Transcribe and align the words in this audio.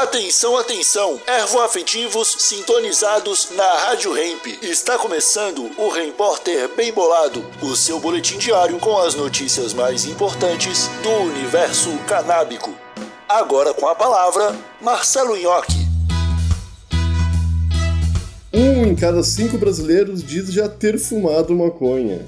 Atenção, 0.00 0.56
atenção! 0.56 1.20
Ervoafetivos 1.26 2.34
sintonizados 2.38 3.50
na 3.54 3.70
Rádio 3.80 4.16
Hemp. 4.16 4.46
Está 4.62 4.96
começando 4.96 5.70
o 5.76 5.90
Repórter 5.90 6.74
Bem 6.74 6.90
Bolado, 6.90 7.44
o 7.60 7.76
seu 7.76 8.00
boletim 8.00 8.38
diário 8.38 8.78
com 8.78 8.96
as 8.96 9.14
notícias 9.14 9.74
mais 9.74 10.06
importantes 10.06 10.88
do 11.02 11.10
universo 11.10 11.90
canábico. 12.08 12.74
Agora 13.28 13.74
com 13.74 13.86
a 13.86 13.94
palavra, 13.94 14.56
Marcelo 14.80 15.36
Nhoque. 15.36 15.86
Um 18.54 18.86
em 18.86 18.96
cada 18.96 19.22
cinco 19.22 19.58
brasileiros 19.58 20.24
diz 20.24 20.50
já 20.50 20.66
ter 20.66 20.98
fumado 20.98 21.54
maconha. 21.54 22.26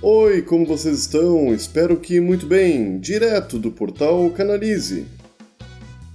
Oi, 0.00 0.40
como 0.42 0.64
vocês 0.64 1.00
estão? 1.00 1.52
Espero 1.52 1.96
que 1.96 2.20
muito 2.20 2.46
bem, 2.46 3.00
direto 3.00 3.58
do 3.58 3.72
portal 3.72 4.30
Canalize. 4.30 5.18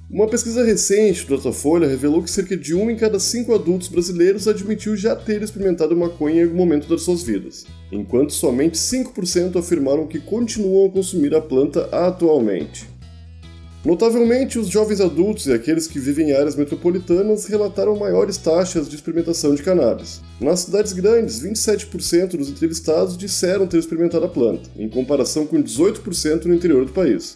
Uma 0.09 0.27
pesquisa 0.27 0.63
recente 0.63 1.25
do 1.25 1.37
Datafolha 1.37 1.87
revelou 1.87 2.21
que 2.21 2.29
cerca 2.29 2.55
de 2.55 2.75
um 2.75 2.89
em 2.89 2.95
cada 2.95 3.19
cinco 3.19 3.53
adultos 3.55 3.87
brasileiros 3.87 4.47
admitiu 4.47 4.95
já 4.95 5.15
ter 5.15 5.41
experimentado 5.41 5.95
maconha 5.95 6.41
em 6.41 6.43
algum 6.43 6.57
momento 6.57 6.87
das 6.87 7.01
suas 7.01 7.23
vidas, 7.23 7.65
enquanto 7.91 8.31
somente 8.31 8.77
5% 8.77 9.57
afirmaram 9.57 10.05
que 10.05 10.19
continuam 10.19 10.87
a 10.87 10.91
consumir 10.91 11.33
a 11.33 11.41
planta 11.41 11.89
atualmente. 11.91 12.93
Notavelmente, 13.83 14.57
os 14.57 14.69
jovens 14.69 15.01
adultos 15.01 15.47
e 15.47 15.51
aqueles 15.51 15.87
que 15.87 15.99
vivem 15.99 16.29
em 16.29 16.33
áreas 16.33 16.55
metropolitanas 16.55 17.45
relataram 17.47 17.97
maiores 17.97 18.37
taxas 18.37 18.87
de 18.87 18.95
experimentação 18.95 19.53
de 19.53 19.61
cannabis. 19.61 20.21
Nas 20.39 20.61
cidades 20.61 20.93
grandes, 20.93 21.41
27% 21.41 22.37
dos 22.37 22.49
entrevistados 22.49 23.17
disseram 23.17 23.67
ter 23.67 23.79
experimentado 23.79 24.25
a 24.25 24.29
planta, 24.29 24.69
em 24.77 24.87
comparação 24.87 25.45
com 25.45 25.61
18% 25.61 26.45
no 26.45 26.53
interior 26.53 26.85
do 26.85 26.93
país. 26.93 27.35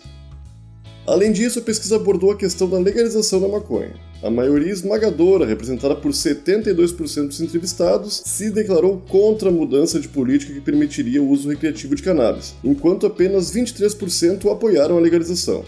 Além 1.08 1.32
disso, 1.32 1.60
a 1.60 1.62
pesquisa 1.62 1.96
abordou 1.96 2.32
a 2.32 2.36
questão 2.36 2.70
da 2.70 2.78
legalização 2.78 3.40
da 3.40 3.48
maconha. 3.48 3.94
A 4.22 4.30
maioria 4.30 4.74
esmagadora, 4.74 5.46
representada 5.46 5.96
por 5.96 6.12
72% 6.12 7.28
dos 7.28 7.40
entrevistados, 7.40 8.22
se 8.26 8.52
declarou 8.52 9.02
contra 9.08 9.48
a 9.48 9.52
mudança 9.52 10.02
de 10.02 10.10
política 10.10 10.52
que 10.52 10.60
permitiria 10.60 11.24
o 11.24 11.30
uso 11.30 11.48
recreativo 11.48 11.96
de 11.96 12.04
cannabis, 12.04 12.56
enquanto 12.62 13.06
apenas 13.06 13.54
23% 13.54 14.52
apoiaram 14.52 14.98
a 14.98 15.00
legalização. 15.00 15.64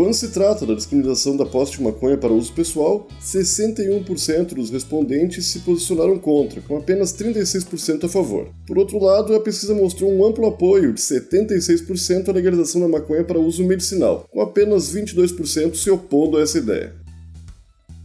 Quando 0.00 0.14
se 0.14 0.28
trata 0.28 0.64
da 0.64 0.72
descriminalização 0.72 1.36
da 1.36 1.44
posse 1.44 1.72
de 1.72 1.82
maconha 1.82 2.16
para 2.16 2.32
uso 2.32 2.54
pessoal, 2.54 3.06
61% 3.22 4.54
dos 4.54 4.70
respondentes 4.70 5.44
se 5.44 5.58
posicionaram 5.58 6.18
contra, 6.18 6.62
com 6.62 6.78
apenas 6.78 7.12
36% 7.12 8.04
a 8.04 8.08
favor. 8.08 8.48
Por 8.66 8.78
outro 8.78 8.98
lado, 8.98 9.34
a 9.34 9.40
pesquisa 9.40 9.74
mostrou 9.74 10.10
um 10.10 10.24
amplo 10.24 10.46
apoio 10.46 10.94
de 10.94 11.02
76% 11.02 12.30
à 12.30 12.32
legalização 12.32 12.80
da 12.80 12.88
maconha 12.88 13.24
para 13.24 13.38
uso 13.38 13.62
medicinal, 13.62 14.24
com 14.30 14.40
apenas 14.40 14.90
22% 14.90 15.74
se 15.74 15.90
opondo 15.90 16.38
a 16.38 16.40
essa 16.44 16.56
ideia. 16.56 16.94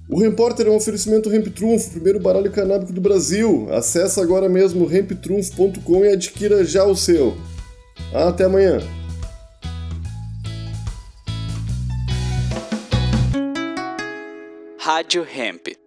O 0.10 0.20
Repórter 0.20 0.68
é 0.68 0.70
um 0.72 0.76
oferecimento 0.76 1.34
Hemp 1.34 1.48
Trunfo, 1.48 1.92
primeiro 1.92 2.20
baralho 2.20 2.52
canábico 2.52 2.92
do 2.92 3.00
Brasil. 3.00 3.70
Acesse 3.72 4.20
agora 4.20 4.50
mesmo 4.50 4.94
hemptrunfo.com 4.94 6.04
e 6.04 6.10
adquira 6.10 6.66
já 6.66 6.84
o 6.84 6.94
seu. 6.94 7.38
Até 8.14 8.44
amanhã! 8.44 8.82
Rádio 14.86 15.24
Hemp. 15.24 15.85